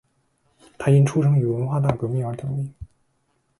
[0.79, 2.73] 他因为出生于文化大革命而得名。